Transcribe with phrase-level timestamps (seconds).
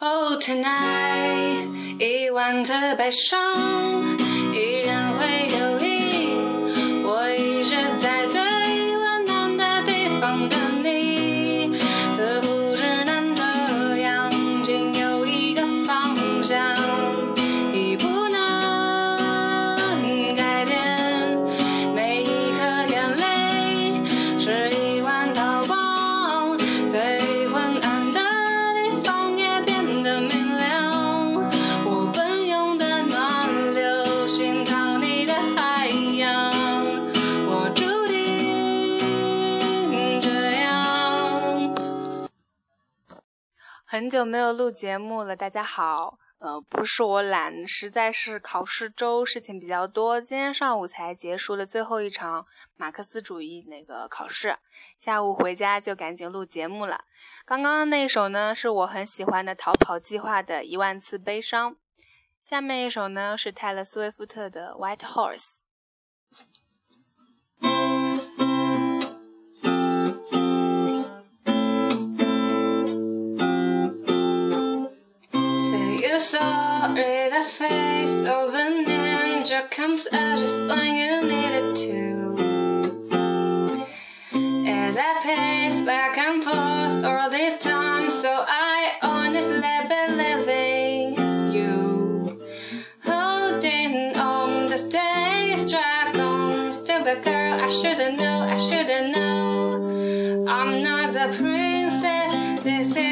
[0.00, 1.66] Oh, tonight
[1.98, 2.68] it went.
[43.90, 46.18] 很久没有录节目了，大家好。
[46.40, 50.20] 呃，不是我懒，实在是考试周事情比较多。
[50.20, 52.46] 今天上午才结束了最后一场
[52.76, 54.58] 马克思主义那个考试，
[55.00, 57.06] 下午回家就赶紧录节目了。
[57.46, 61.74] 刚刚那首呢，是我很喜欢的《逃跑计划》的一万次悲伤。
[62.44, 65.38] 下面一首呢，是泰勒·斯威夫特的《White Horse》。
[76.18, 81.96] Sorry, the face of a ninja comes out just when you need it to.
[84.68, 89.60] As I pace back and forth all this time, so I honestly
[89.94, 91.14] believing
[91.54, 92.42] you.
[93.04, 96.72] Holding on, the days drag on.
[96.72, 100.48] Stupid girl, I should've known, I should've known.
[100.48, 103.07] I'm not the princess, this is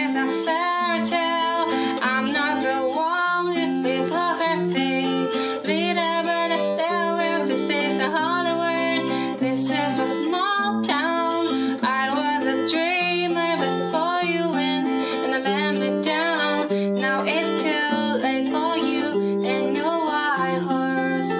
[18.45, 21.33] for you and your white horse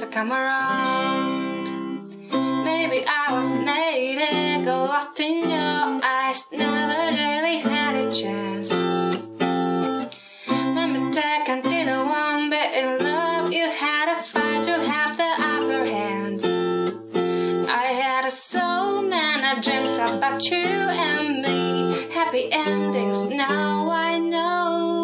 [0.00, 1.68] to come around.
[2.64, 3.98] Maybe I was made
[4.64, 8.68] go lost in your eyes, never really had a chance.
[10.76, 13.50] My mistake, I didn't want be in love.
[13.50, 16.38] You had to fight to have the upper hand.
[17.68, 23.34] I had so many dreams about you and me, happy endings.
[23.34, 24.97] Now I know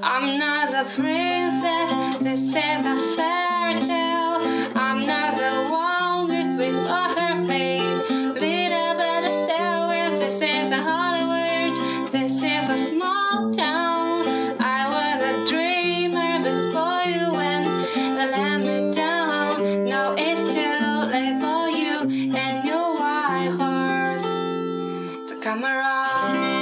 [0.00, 2.18] I'm not the princess.
[2.18, 4.38] This is a fairy tale.
[4.76, 7.82] I'm not the one who's before her fate.
[8.10, 10.18] Little but a stairwell.
[10.18, 12.12] This is a Hollywood.
[12.12, 14.28] This is a small town.
[14.60, 17.66] I was a dreamer before you went
[17.96, 19.84] and let me down.
[19.84, 26.57] Now it's too late for you and your white horse to come around.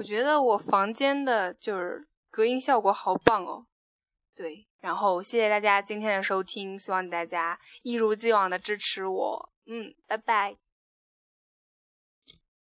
[0.00, 3.66] 我觉得我房间的就是隔音效果好棒哦。
[4.34, 9.52] 对，然后谢谢大家今天的收听，希望大家一如既往的支持我。
[9.66, 10.56] 嗯，拜拜。